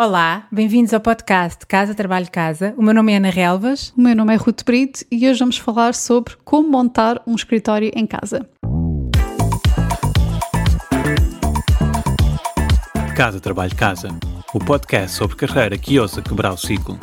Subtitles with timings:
[0.00, 2.72] Olá, bem-vindos ao podcast Casa Trabalho Casa.
[2.76, 3.92] O meu nome é Ana Relvas.
[3.96, 7.90] O meu nome é Ruth Brito e hoje vamos falar sobre como montar um escritório
[7.92, 8.48] em casa.
[13.16, 14.16] Casa Trabalho Casa,
[14.54, 16.96] o podcast sobre carreira que ousa quebrar o ciclo.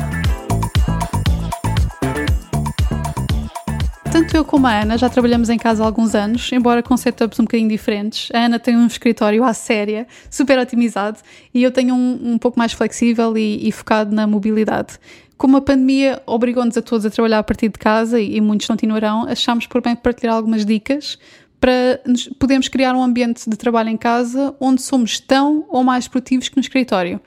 [4.15, 7.37] Tanto eu como a Ana já trabalhamos em casa há alguns anos, embora com setups
[7.37, 8.29] um bocadinho diferentes.
[8.33, 11.19] A Ana tem um escritório à séria, super otimizado,
[11.53, 14.97] e eu tenho um, um pouco mais flexível e, e focado na mobilidade.
[15.37, 18.67] Como a pandemia obrigou-nos a todos a trabalhar a partir de casa e, e muitos
[18.67, 21.19] continuarão, achámos por bem partilhar algumas dicas
[21.59, 26.07] para nos, podermos criar um ambiente de trabalho em casa onde somos tão ou mais
[26.07, 27.19] produtivos que no escritório.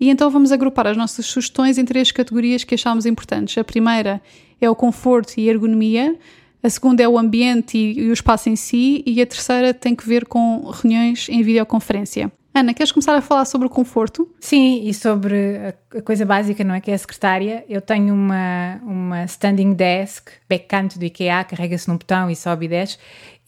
[0.00, 3.56] E então vamos agrupar as nossas sugestões em três categorias que achamos importantes.
[3.56, 4.20] A primeira
[4.64, 6.16] é o conforto e ergonomia,
[6.62, 9.94] a segunda é o ambiente e, e o espaço em si, e a terceira tem
[9.94, 12.30] que ver com reuniões em videoconferência.
[12.54, 14.30] Ana, queres começar a falar sobre o conforto?
[14.38, 16.82] Sim, e sobre a coisa básica, não é?
[16.82, 17.64] Que é a secretária.
[17.66, 22.68] Eu tenho uma, uma standing desk, backcount do IKEA, carrega-se num botão e sobe e
[22.68, 22.98] desce.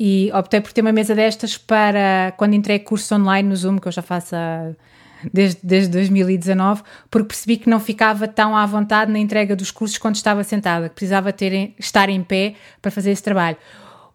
[0.00, 3.86] E optei por ter uma mesa destas para quando entrei curso online no Zoom, que
[3.86, 4.72] eu já faço há
[5.33, 9.98] desde, desde 2019, porque percebi que não ficava tão à vontade na entrega dos cursos
[9.98, 13.56] quando estava sentada, que precisava ter, estar em pé para fazer esse trabalho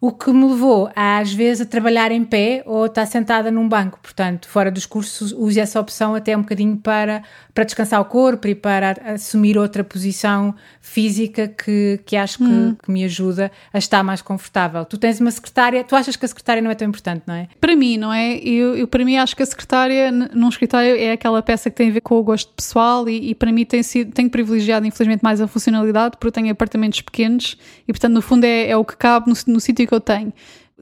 [0.00, 3.98] o que me levou às vezes a trabalhar em pé ou estar sentada num banco.
[4.02, 8.48] Portanto, fora dos cursos, use essa opção até um bocadinho para, para descansar o corpo
[8.48, 12.76] e para assumir outra posição física que, que acho que, hum.
[12.82, 14.86] que, me ajuda a estar mais confortável.
[14.86, 17.48] Tu tens uma secretária, tu achas que a secretária não é tão importante, não é?
[17.60, 18.38] Para mim, não é?
[18.38, 21.90] Eu, eu para mim acho que a secretária num escritório é aquela peça que tem
[21.90, 25.22] a ver com o gosto pessoal e, e para mim tem sido, tenho privilegiado infelizmente
[25.22, 28.96] mais a funcionalidade porque tenho apartamentos pequenos e portanto no fundo é, é o que
[28.96, 30.32] cabe no, no sítio que eu tenho.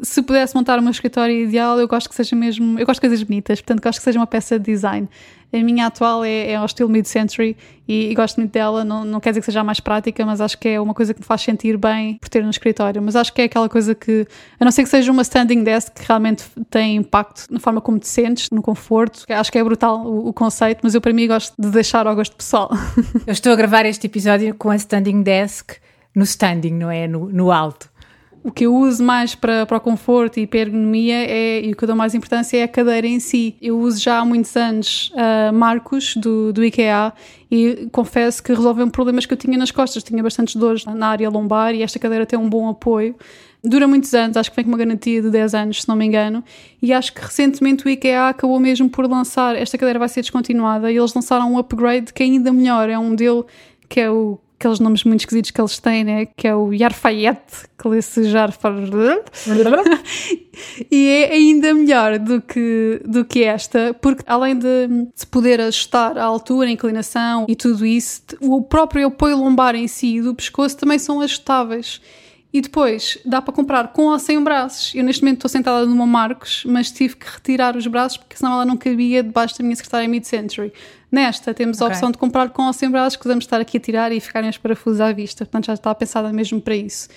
[0.00, 2.78] Se pudesse montar uma escritório ideal, eu gosto que seja mesmo.
[2.78, 5.08] Eu gosto de coisas bonitas, portanto, gosto que seja uma peça de design.
[5.50, 7.56] A minha atual é, é ao estilo mid-century
[7.88, 8.84] e, e, gosto muito dela.
[8.84, 11.20] Não, não quer dizer que seja mais prática, mas acho que é uma coisa que
[11.20, 13.00] me faz sentir bem por ter no escritório.
[13.00, 14.26] Mas acho que é aquela coisa que,
[14.60, 17.98] a não ser que seja uma standing desk que realmente tem impacto na forma como
[17.98, 19.24] te sentes, no conforto.
[19.26, 22.14] Acho que é brutal o, o conceito, mas eu para mim gosto de deixar ao
[22.14, 22.70] gosto pessoal.
[23.26, 25.76] Eu estou a gravar este episódio com a standing desk
[26.14, 27.08] no standing, não é?
[27.08, 27.88] No, no alto
[28.48, 31.70] o que eu uso mais para, para o conforto e para a ergonomia é, e
[31.70, 33.54] o que eu dou mais importância é a cadeira em si.
[33.60, 37.12] Eu uso já há muitos anos uh, Marcos do, do IKEA
[37.50, 40.02] e confesso que resolveu problemas que eu tinha nas costas.
[40.02, 43.14] Tinha bastantes dores na área lombar e esta cadeira tem um bom apoio.
[43.62, 46.06] Dura muitos anos, acho que vem com uma garantia de 10 anos, se não me
[46.06, 46.42] engano,
[46.80, 50.92] e acho que recentemente o IKEA acabou mesmo por lançar, esta cadeira vai ser descontinuada,
[50.92, 53.44] e eles lançaram um upgrade que é ainda melhor, é um modelo
[53.88, 56.26] que é o aqueles nomes muito esquisitos que eles têm, né?
[56.26, 57.38] que é o Yarfayet,
[57.78, 59.22] que lê-se Jarfayet,
[60.90, 66.18] e é ainda melhor do que, do que esta, porque além de se poder ajustar
[66.18, 70.34] a altura, a inclinação e tudo isso, o próprio apoio lombar em si e do
[70.34, 72.00] pescoço também são ajustáveis.
[72.58, 74.92] E depois dá para comprar com ou sem braços.
[74.92, 78.54] Eu neste momento estou sentada numa Marcos, mas tive que retirar os braços porque senão
[78.54, 80.72] ela não cabia debaixo da minha secretária mid-century.
[81.08, 81.94] Nesta temos a okay.
[81.94, 84.50] opção de comprar com ou sem braços que podemos estar aqui a tirar e ficarem
[84.50, 85.44] os parafusos à vista.
[85.44, 87.08] Portanto já está pensada mesmo para isso.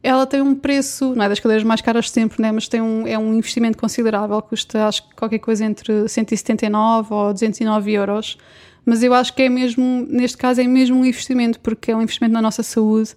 [0.00, 2.52] Ela tem um preço, não é das cadeiras mais caras sempre, né?
[2.52, 7.32] mas tem um, é um investimento considerável, custa acho que qualquer coisa entre 179 ou
[7.32, 8.38] 209 euros.
[8.86, 12.02] Mas eu acho que é mesmo, neste caso, é mesmo um investimento, porque é um
[12.02, 13.16] investimento na nossa saúde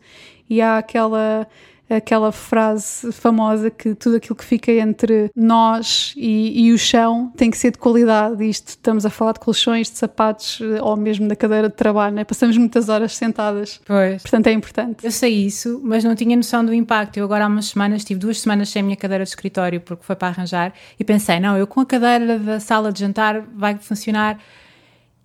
[0.50, 1.48] e há aquela
[1.90, 7.50] aquela frase famosa que tudo aquilo que fica entre nós e, e, o chão tem
[7.50, 8.44] que ser de qualidade.
[8.44, 12.24] Isto estamos a falar de colchões, de sapatos ou mesmo da cadeira de trabalho, né?
[12.24, 13.80] passamos muitas horas sentadas.
[13.86, 14.22] Pois.
[14.22, 15.06] Portanto, é importante.
[15.06, 17.18] Eu sei isso, mas não tinha noção do impacto.
[17.18, 20.04] Eu agora há umas semanas, tive duas semanas sem a minha cadeira de escritório porque
[20.04, 23.78] foi para arranjar e pensei, não, eu com a cadeira da sala de jantar vai
[23.78, 24.38] funcionar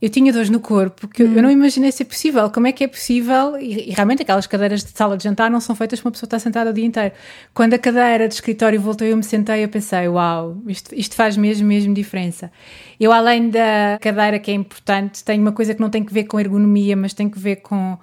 [0.02, 1.32] eu tinha dores no corpo que hum.
[1.36, 2.50] eu não imaginei ser possível.
[2.50, 3.56] Como é que é possível?
[3.56, 6.26] E, e, realmente aquelas cadeiras de sala de jantar não são feitas para uma pessoa
[6.26, 7.14] estar sentada o dia inteiro.
[7.54, 11.36] Quando a cadeira de escritório voltou eu me sentei, eu pensei, uau, isto, isto faz
[11.36, 12.50] mesmo, mesmo diferença.
[12.98, 16.24] Eu, além da cadeira que é importante, tenho uma coisa que não tem que ver
[16.24, 17.96] com ergonomia, mas tem que ver com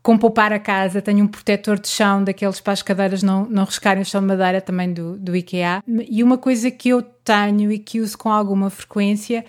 [0.00, 3.64] com poupar a casa, tenho um protetor de chão daqueles para as cadeiras não, não
[3.64, 5.82] riscarem o chão de madeira também do, do IKEA.
[6.08, 9.44] E uma coisa que eu tenho e que uso com alguma frequência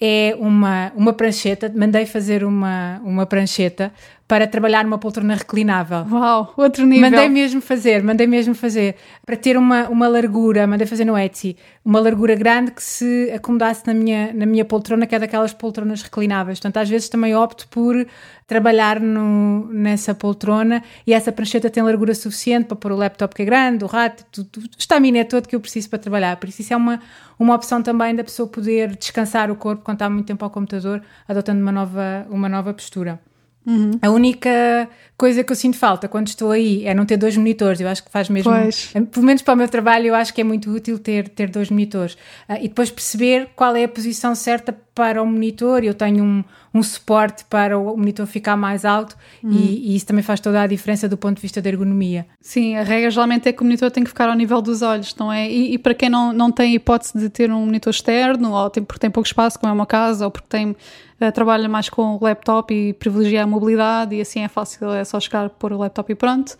[0.00, 1.72] é uma, uma prancheta.
[1.74, 3.92] Mandei fazer uma, uma prancheta
[4.26, 6.06] para trabalhar numa poltrona reclinável.
[6.10, 7.10] Uau, outro nível.
[7.10, 8.96] Mandei mesmo fazer, mandei mesmo fazer.
[9.24, 13.86] Para ter uma, uma largura, mandei fazer no Etsy, uma largura grande que se acomodasse
[13.86, 16.58] na minha, na minha poltrona, que é daquelas poltronas reclináveis.
[16.58, 18.06] Portanto, às vezes também opto por
[18.46, 23.42] trabalhar no, nessa poltrona e essa prancheta tem largura suficiente para pôr o laptop que
[23.42, 26.36] é grande, o rato, tudo, o estaminé todo que eu preciso para trabalhar.
[26.38, 27.00] Por isso, isso é uma,
[27.38, 31.02] uma opção também da pessoa poder descansar o corpo quando está muito tempo ao computador,
[31.26, 33.20] adotando uma nova, uma nova postura.
[33.64, 33.92] Uhum.
[34.02, 37.80] A única coisa que eu sinto falta quando estou aí é não ter dois monitores.
[37.80, 38.92] Eu acho que faz mesmo, pois.
[39.10, 41.70] pelo menos para o meu trabalho, eu acho que é muito útil ter, ter dois
[41.70, 42.14] monitores.
[42.48, 45.84] Uh, e depois perceber qual é a posição certa para o monitor.
[45.84, 46.44] Eu tenho um,
[46.74, 49.50] um suporte para o monitor ficar mais alto uhum.
[49.50, 52.26] e, e, isso também faz toda a diferença do ponto de vista da ergonomia.
[52.40, 55.14] Sim, a regra geralmente é que o monitor tem que ficar ao nível dos olhos,
[55.16, 55.50] não é?
[55.50, 58.82] E, e para quem não, não tem hipótese de ter um monitor externo, ou tem,
[58.82, 62.16] porque tem pouco espaço, como é uma casa, ou porque tem uh, trabalha mais com
[62.16, 65.78] o laptop e privilegia a mobilidade e assim é fácil, é só chegar, pôr o
[65.78, 66.56] laptop e pronto.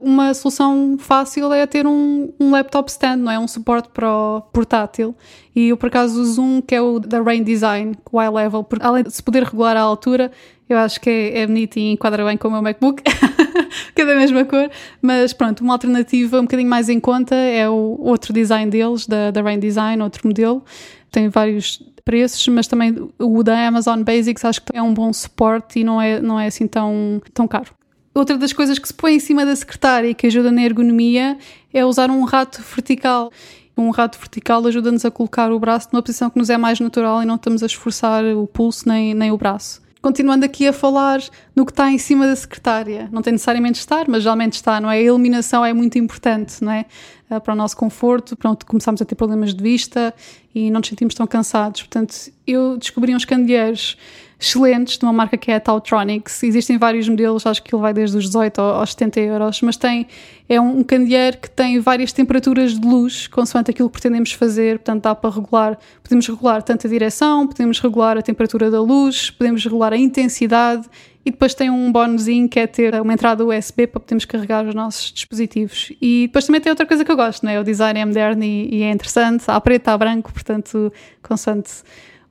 [0.00, 3.38] Uma solução fácil é ter um, um laptop stand, não é?
[3.38, 5.14] Um suporte para o portátil.
[5.54, 8.62] E eu, por acaso, uso um que é o da Rain Design, o High Level,
[8.62, 10.30] porque além de se poder regular a altura,
[10.68, 13.02] eu acho que é, é bonito e enquadra bem com o meu MacBook,
[13.94, 14.70] que é da mesma cor.
[15.02, 19.30] Mas pronto, uma alternativa um bocadinho mais em conta é o outro design deles, da,
[19.30, 20.62] da Rain Design, outro modelo.
[21.10, 25.80] Tem vários preços, mas também o da Amazon Basics acho que é um bom suporte
[25.80, 27.77] e não é, não é assim tão, tão caro.
[28.18, 31.38] Outra das coisas que se põe em cima da secretária e que ajuda na ergonomia
[31.72, 33.30] é usar um rato vertical.
[33.76, 37.22] Um rato vertical ajuda-nos a colocar o braço numa posição que nos é mais natural
[37.22, 41.20] e não estamos a esforçar o pulso nem, nem o braço continuando aqui a falar
[41.54, 43.08] no que está em cima da secretária.
[43.12, 44.96] Não tem necessariamente de estar, mas geralmente está, não é?
[44.96, 46.86] A iluminação é muito importante, não é?
[47.28, 50.14] Eh, para o nosso conforto, para não começarmos a ter problemas de vista
[50.54, 51.82] e não nos sentimos tão cansados.
[51.82, 52.14] Portanto,
[52.46, 53.98] eu descobri uns candeeiros
[54.40, 56.42] excelentes de uma marca que é a Tautronics.
[56.42, 60.06] Existem vários modelos, acho que ele vai desde os 18 aos 70 euros, mas tem,
[60.48, 65.02] é um candeeiro que tem várias temperaturas de luz, consoante aquilo que pretendemos fazer, portanto
[65.02, 69.64] dá para regular, podemos regular tanto a direção, podemos regular a temperatura da luz, podemos
[69.64, 70.88] regular a intensidade
[71.26, 74.74] e depois tem um bónusinho que é ter uma entrada USB para podermos carregar os
[74.74, 75.92] nossos dispositivos.
[76.00, 77.60] E depois também tem outra coisa que eu gosto, né?
[77.60, 80.92] o design é moderno e, e é interessante, há preto, há branco, portanto,
[81.22, 81.82] consoante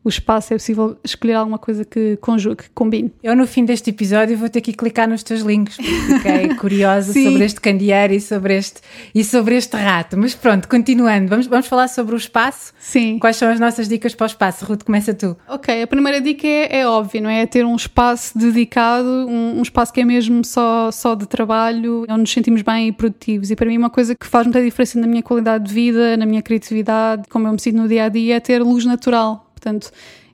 [0.07, 3.11] o espaço, é possível escolher alguma coisa que conjugue, que combine.
[3.21, 7.13] Eu, no fim deste episódio, vou ter que clicar nos teus links, porque fiquei curiosa
[7.13, 8.81] sobre este candeeiro e sobre este,
[9.13, 10.17] e sobre este rato.
[10.17, 12.73] Mas pronto, continuando, vamos, vamos falar sobre o espaço.
[12.79, 13.19] Sim.
[13.19, 14.65] Quais são as nossas dicas para o espaço?
[14.65, 15.37] Ruth, começa tu.
[15.47, 17.41] Ok, a primeira dica é, é óbvia, não é?
[17.41, 22.05] é ter um espaço dedicado, um, um, espaço que é mesmo só, só de trabalho,
[22.09, 23.51] onde nos sentimos bem e produtivos.
[23.51, 26.25] E para mim, uma coisa que faz muita diferença na minha qualidade de vida, na
[26.25, 29.91] minha criatividade, como eu me sinto no dia a dia, é ter luz natural Portanto,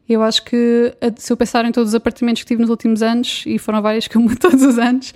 [0.08, 3.44] eu acho que se eu pensar em todos os apartamentos que tive nos últimos anos,
[3.48, 5.14] e foram vários que eu mudo todos os anos,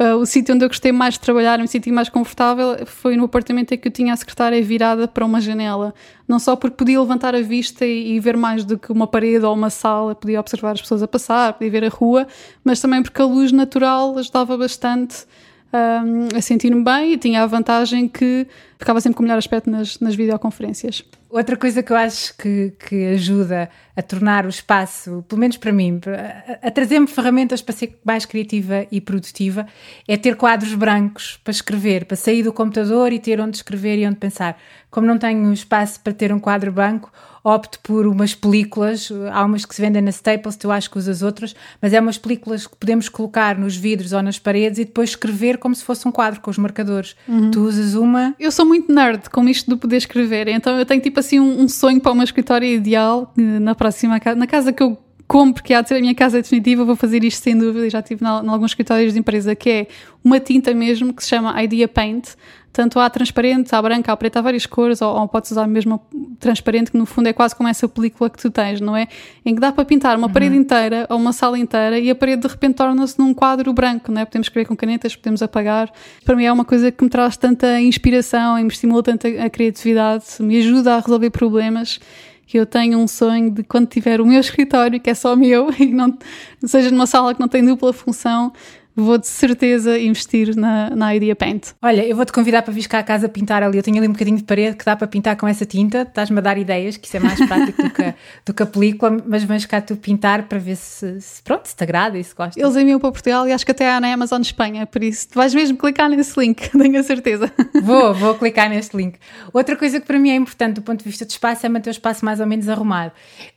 [0.00, 3.24] uh, o sítio onde eu gostei mais de trabalhar, me senti mais confortável, foi no
[3.24, 5.94] apartamento em que eu tinha a secretária virada para uma janela.
[6.26, 9.44] Não só porque podia levantar a vista e, e ver mais do que uma parede
[9.44, 12.26] ou uma sala, podia observar as pessoas a passar, podia ver a rua,
[12.64, 15.26] mas também porque a luz natural ajudava bastante
[15.74, 18.46] um, a sentir-me bem e tinha a vantagem que
[18.84, 21.02] ficava sempre com o melhor aspecto nas, nas videoconferências.
[21.30, 25.72] Outra coisa que eu acho que, que ajuda a tornar o espaço, pelo menos para
[25.72, 29.66] mim, a, a trazer-me ferramentas para ser mais criativa e produtiva,
[30.06, 34.06] é ter quadros brancos para escrever, para sair do computador e ter onde escrever e
[34.06, 34.56] onde pensar.
[34.90, 37.10] Como não tenho espaço para ter um quadro branco,
[37.44, 41.20] opto por umas películas, há umas que se vendem na Staples, tu acho que usas
[41.20, 45.10] outras, mas é umas películas que podemos colocar nos vidros ou nas paredes e depois
[45.10, 47.14] escrever como se fosse um quadro com os marcadores.
[47.28, 47.50] Uhum.
[47.50, 48.34] Tu usas uma.
[48.40, 51.62] Eu sou muito nerd com isto de poder escrever, então eu tenho tipo assim um,
[51.62, 55.72] um sonho para uma escritório ideal na próxima casa, na casa que eu compro, que
[55.72, 58.28] há de ser a minha casa definitiva, vou fazer isto sem dúvida, já tive em
[58.28, 59.86] alguns escritórios de empresa, que é
[60.22, 62.34] uma tinta mesmo que se chama Idea Paint,
[62.74, 66.02] tanto há transparente, há branca, há preta, há várias cores, ou, ou podes usar mesmo
[66.40, 69.06] transparente, que no fundo é quase como essa película que tu tens, não é?
[69.46, 70.32] Em que dá para pintar uma uhum.
[70.32, 74.10] parede inteira ou uma sala inteira e a parede de repente torna-se num quadro branco,
[74.10, 74.24] não é?
[74.24, 75.88] Podemos escrever com canetas, podemos apagar.
[76.24, 79.44] Para mim é uma coisa que me traz tanta inspiração e me estimula tanto a,
[79.44, 82.00] a criatividade, me ajuda a resolver problemas
[82.46, 85.70] que eu tenho um sonho de quando tiver o meu escritório, que é só meu,
[85.78, 86.16] e não
[86.64, 88.52] seja numa sala que não tem dupla função,
[88.96, 91.72] vou de certeza investir na, na Idea Paint.
[91.82, 93.76] Olha, eu vou-te convidar para vir cá à casa pintar ali.
[93.76, 96.02] Eu tenho ali um bocadinho de parede que dá para pintar com essa tinta.
[96.02, 98.14] Estás-me a dar ideias, que isso é mais prático do, que,
[98.46, 101.74] do que a película, mas vens cá tu pintar para ver se, se pronto, se
[101.74, 102.60] te agrada e se gosta.
[102.60, 105.34] Eles enviam para Portugal e acho que até há na Amazon Espanha, por isso tu
[105.34, 107.50] vais mesmo clicar nesse link, tenho a certeza.
[107.82, 109.18] Vou, vou clicar neste link.
[109.52, 111.90] Outra coisa que para mim é importante do ponto de vista de espaço é manter
[111.90, 113.12] o espaço mais ou menos arrumado.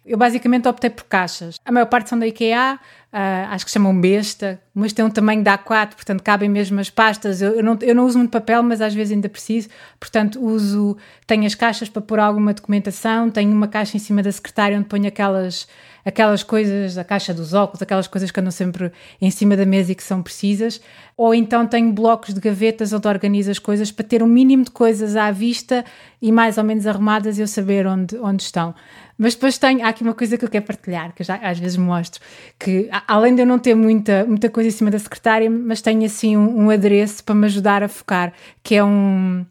[0.06, 1.60] Eu basicamente optei por caixas.
[1.66, 2.80] A maior parte são da IKEA,
[3.12, 6.90] Uh, acho que chamam besta, mas tem um tamanho de A4, portanto cabem mesmo as
[6.90, 7.42] pastas.
[7.42, 10.98] Eu, eu, não, eu não uso muito papel, mas às vezes ainda preciso, portanto uso,
[11.26, 14.88] tenho as caixas para pôr alguma documentação, tenho uma caixa em cima da secretária onde
[14.88, 15.68] ponho aquelas
[16.08, 19.92] aquelas coisas, a caixa dos óculos, aquelas coisas que andam sempre em cima da mesa
[19.92, 20.80] e que são precisas,
[21.18, 24.72] ou então tenho blocos de gavetas onde organizo as coisas para ter um mínimo de
[24.72, 25.84] coisas à vista
[26.22, 28.74] e mais ou menos arrumadas e eu saber onde, onde estão.
[29.18, 31.76] Mas depois tenho, há aqui uma coisa que eu quero partilhar, que já às vezes
[31.76, 32.22] mostro,
[32.58, 36.06] que além de eu não ter muita, muita coisa em cima da secretária, mas tenho
[36.06, 38.32] assim um, um adereço para me ajudar a focar,
[38.64, 39.46] que é um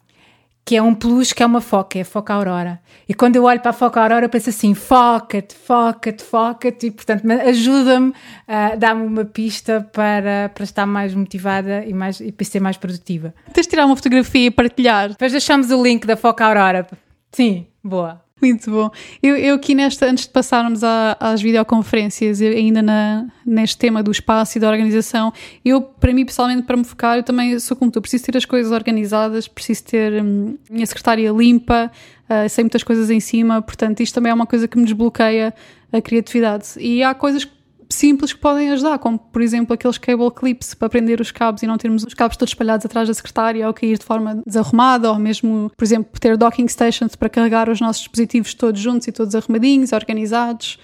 [0.66, 2.80] que é um plus, que é uma foca, é a foca aurora.
[3.08, 6.90] E quando eu olho para a foca aurora, eu penso assim, foca-te, foca-te, foca-te, e
[6.90, 12.44] portanto ajuda-me, uh, dá-me uma pista para, para estar mais motivada e, mais, e para
[12.44, 13.32] ser mais produtiva.
[13.52, 15.10] Tens de tirar uma fotografia e partilhar.
[15.10, 16.84] Depois deixamos o link da foca aurora.
[17.30, 18.25] Sim, boa.
[18.38, 18.90] Muito bom.
[19.22, 24.58] Eu, eu aqui nesta, antes de passarmos às videoconferências, ainda na, neste tema do espaço
[24.58, 25.32] e da organização,
[25.64, 28.44] eu, para mim, pessoalmente, para me focar, eu também sou como tu, preciso ter as
[28.44, 31.90] coisas organizadas, preciso ter hum, minha secretária limpa,
[32.28, 35.54] uh, sem muitas coisas em cima, portanto, isto também é uma coisa que me desbloqueia
[35.90, 36.74] a criatividade.
[36.78, 37.55] E há coisas que
[37.88, 41.66] simples que podem ajudar, como por exemplo aqueles cable clips para prender os cabos e
[41.66, 45.18] não termos os cabos todos espalhados atrás da secretária ou cair de forma desarrumada, ou
[45.18, 49.34] mesmo, por exemplo, ter docking stations para carregar os nossos dispositivos todos juntos e todos
[49.34, 50.78] arrumadinhos, organizados.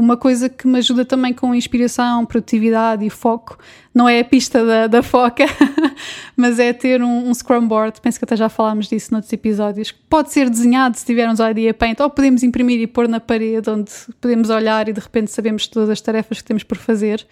[0.00, 3.58] Uma coisa que me ajuda também com inspiração, produtividade e foco
[3.94, 5.44] não é a pista da, da foca,
[6.34, 8.00] mas é ter um, um, Scrum Board.
[8.00, 9.92] Penso que até já falámos disso noutros episódios.
[9.92, 13.92] Pode ser desenhado se tivermos Idea Paint, ou podemos imprimir e pôr na parede, onde
[14.18, 17.26] podemos olhar e de repente sabemos todas as tarefas que temos por fazer,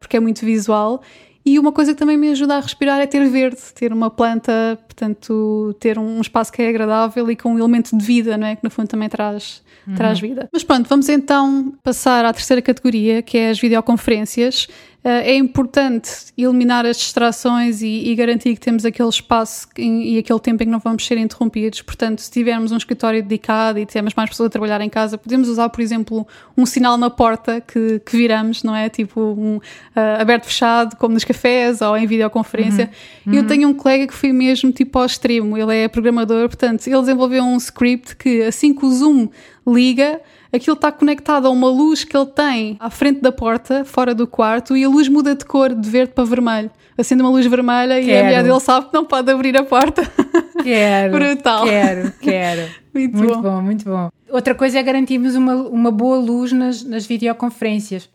[0.00, 1.02] porque é muito visual.
[1.46, 4.76] E uma coisa que também me ajuda a respirar é ter verde, ter uma planta,
[4.84, 8.56] portanto, ter um espaço que é agradável e com um elemento de vida, não é?
[8.56, 9.94] Que no fundo também traz, uhum.
[9.94, 10.48] traz vida.
[10.52, 14.66] Mas pronto, vamos então passar à terceira categoria, que é as videoconferências.
[15.06, 20.40] Eh, é importante eliminar as distrações e, e, garantir que temos aquele espaço e aquele
[20.40, 21.80] tempo em que não vamos ser interrompidos.
[21.80, 25.48] Portanto, se tivermos um escritório dedicado e tivermos mais pessoas a trabalhar em casa, podemos
[25.48, 28.88] usar, por exemplo, um sinal na porta que, que viramos, não é?
[28.88, 32.90] Tipo um uh, aberto-fechado, como nos cafés ou em videoconferência.
[33.24, 33.32] Uhum.
[33.32, 33.46] Eu uhum.
[33.46, 37.44] tenho um colega que foi mesmo tipo ao extremo, ele é programador, portanto, ele desenvolveu
[37.44, 39.28] um script que assim que o Zoom
[39.64, 40.20] liga,
[40.56, 44.26] aquilo está conectado a uma luz que ele tem à frente da porta, fora do
[44.26, 46.70] quarto, e a luz muda de cor de verde para vermelho.
[46.98, 48.08] Acende uma luz vermelha quero.
[48.08, 50.02] e a mulher dele sabe que não pode abrir a porta.
[50.62, 51.12] Quero.
[51.12, 51.64] Brutal.
[51.64, 52.70] Quero, quero.
[52.92, 53.42] muito, muito bom.
[53.42, 53.62] bom.
[53.62, 54.08] muito bom.
[54.30, 58.08] Outra coisa é garantirmos uma, uma boa luz nas, nas videoconferências.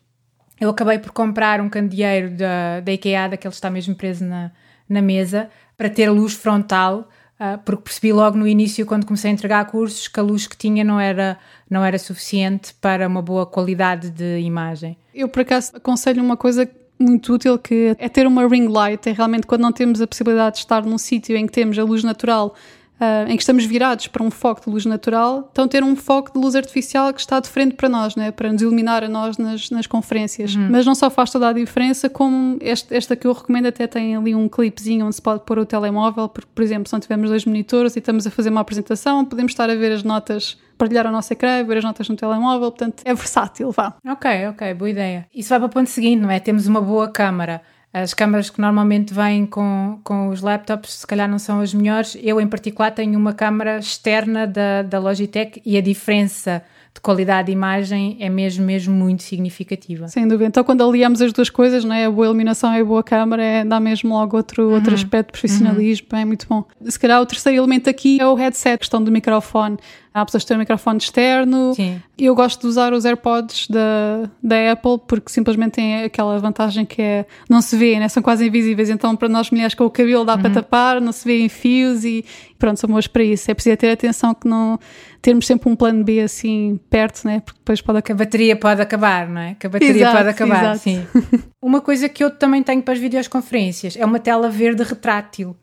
[0.59, 4.51] Eu acabei por comprar um candeeiro da, da IKEA, daquele que está mesmo preso na,
[4.89, 7.07] na mesa, para ter luz frontal
[7.65, 10.83] porque percebi logo no início, quando comecei a entregar cursos, que a luz que tinha
[10.83, 11.37] não era,
[11.69, 14.97] não era suficiente para uma boa qualidade de imagem.
[15.13, 16.69] Eu, por acaso, aconselho uma coisa
[16.99, 20.57] muito útil que é ter uma ring light, é realmente quando não temos a possibilidade
[20.57, 22.55] de estar num sítio em que temos a luz natural
[23.01, 26.31] uh, em que estamos virados para um foco de luz natural, então ter um foco
[26.31, 28.31] de luz artificial que está de frente para nós, né?
[28.31, 30.55] para nos iluminar a nós nas, nas conferências.
[30.55, 30.69] Uhum.
[30.69, 34.15] Mas não só faz toda a diferença, como este, esta que eu recomendo até tem
[34.15, 37.29] ali um clipezinho onde se pode pôr o telemóvel, porque, por exemplo, se não tivermos
[37.29, 41.05] dois monitores e estamos a fazer uma apresentação, podemos estar a ver as notas partilhar
[41.05, 43.93] o nosso ecrã, ver as notas no telemóvel, portanto é versátil, vá.
[44.03, 45.27] Ok, ok, boa ideia.
[45.33, 46.39] Isso vai para o ponto seguinte, não é?
[46.39, 47.61] Temos uma boa câmara,
[47.93, 52.17] as câmaras que normalmente vêm com, com os laptops, se calhar não são as melhores.
[52.21, 57.47] Eu, em particular, tenho uma câmara externa da, da Logitech e a diferença de qualidade
[57.47, 60.07] de imagem é mesmo, mesmo muito significativa.
[60.09, 60.45] Sem dúvida.
[60.45, 62.05] Então, quando aliamos as duas coisas, não é?
[62.05, 64.75] a boa iluminação e a boa câmara, é, dá mesmo logo outro, uhum.
[64.75, 66.19] outro aspecto de profissionalismo, uhum.
[66.19, 66.65] é muito bom.
[66.85, 69.77] Se calhar o terceiro elemento aqui é o headset, a questão do microfone.
[70.13, 71.73] Há pessoas que têm um microfone externo.
[71.73, 72.01] Sim.
[72.17, 77.01] Eu gosto de usar os AirPods da, da Apple porque simplesmente tem aquela vantagem que
[77.01, 78.09] é não se vê, né?
[78.09, 78.89] são quase invisíveis.
[78.89, 80.41] Então, para nós mulheres com o cabelo dá uhum.
[80.41, 82.25] para tapar, não se vê em fios e
[82.59, 83.49] pronto, são boas para isso.
[83.49, 84.77] É preciso ter atenção que não
[85.21, 87.39] termos sempre um plano B assim perto, né?
[87.39, 88.21] Porque depois pode acabar.
[88.21, 89.55] A bateria pode acabar, não é?
[89.57, 90.79] Que a bateria exato, pode acabar, exato.
[90.79, 91.07] sim.
[91.61, 95.55] uma coisa que eu também tenho para as videoconferências é uma tela verde retrátil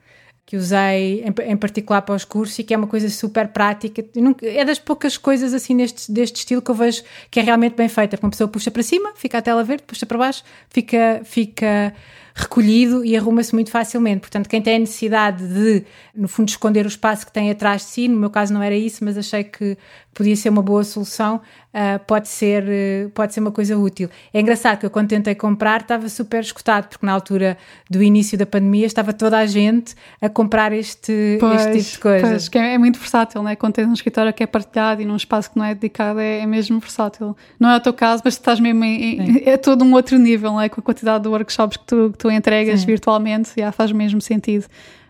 [0.49, 4.03] que usei em, em, particular para os cursos e que é uma coisa super prática.
[4.17, 7.77] Nunca, é das poucas coisas assim neste, deste estilo que eu vejo que é realmente
[7.77, 8.19] bem feita.
[8.23, 11.93] Uma pessoa puxa para cima, fica a tela verde, puxa para baixo, fica, fica
[12.39, 14.21] recolhido e arruma-se muito facilmente.
[14.21, 17.89] Portanto, quem tem a necessidade de, no fundo, esconder o espaço que tem atrás de
[17.89, 19.77] si, no meu caso não era isso, mas achei que
[20.19, 24.11] podia ser uma boa solução, uh, pode, ser, uh, pode ser uma coisa útil.
[24.35, 27.57] É engraçado que eu, quando tentei comprar, estava super escutado, porque na altura
[27.89, 31.99] do início da pandemia estava toda a gente a comprar este, pois, este tipo de
[32.01, 32.31] coisas.
[32.31, 33.55] Pois, que é, é, muito versátil, né?
[33.55, 36.41] quando tens um escritório que é partilhado e num espaço que não é dedicado, é,
[36.41, 37.37] é mesmo versátil.
[37.61, 40.57] Não é o teu caso, mas estás mesmo em, em, é todo um outro nível,
[40.57, 40.69] né?
[40.69, 42.87] com a quantidade de workshops que tu, que tu entregas Sim.
[42.87, 44.67] virtualmente, já faz mesmo sentido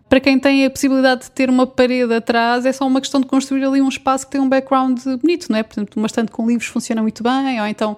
[0.09, 3.27] para quem tem a possibilidade de ter uma parede atrás, é só uma questão de
[3.27, 5.63] construir ali um espaço que tem um background bonito, não é?
[5.63, 7.97] Portanto, uma estante com livros funciona muito bem, ou então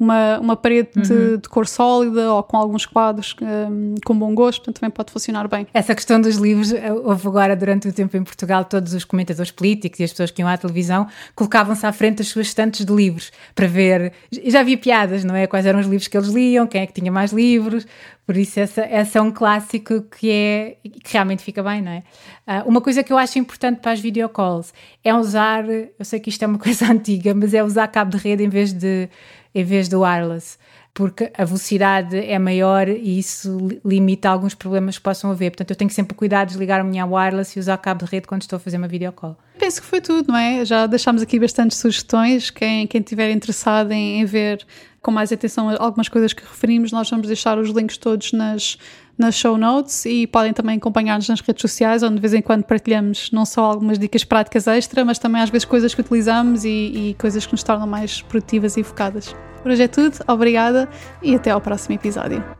[0.00, 1.02] uma, uma parede uhum.
[1.02, 5.12] de, de, cor sólida ou com alguns quadros um, com bom gosto, portanto também pode
[5.12, 5.66] funcionar bem.
[5.74, 6.72] Essa questão dos livros,
[7.04, 10.40] houve agora durante o tempo em Portugal, todos os comentadores políticos e as pessoas que
[10.40, 14.12] iam à televisão colocavam-se à frente das suas estantes de livros para ver.
[14.46, 15.46] Já havia piadas, não é?
[15.46, 17.86] Quais eram os livros que eles liam, quem é que tinha mais livros,
[18.30, 22.04] por isso, essa, essa é um clássico que, é, que realmente fica bem, não é?
[22.46, 26.30] Uh, uma coisa que eu acho importante para as videocalls é usar, eu sei que
[26.30, 29.08] isto é uma coisa antiga, mas é usar cabo de rede em vez de,
[29.54, 30.58] em vez de wireless
[30.92, 35.50] porque a velocidade é maior e isso limita alguns problemas que possam haver.
[35.50, 38.26] Portanto, eu tenho sempre cuidado de desligar a minha wireless e usar cabo de rede
[38.26, 39.38] quando estou a fazer uma videocall.
[39.58, 40.64] Penso que foi tudo, não é?
[40.64, 42.50] Já deixámos aqui bastantes sugestões.
[42.50, 44.66] Quem, quem estiver interessado em, em ver
[45.00, 48.76] com mais atenção algumas coisas que referimos, nós vamos deixar os links todos nas,
[49.20, 52.64] nas show notes e podem também acompanhar-nos nas redes sociais, onde de vez em quando
[52.64, 56.68] partilhamos não só algumas dicas práticas extra, mas também às vezes coisas que utilizamos e,
[56.68, 59.34] e coisas que nos tornam mais produtivas e focadas.
[59.62, 60.88] Por hoje é tudo, obrigada
[61.22, 62.59] e até ao próximo episódio.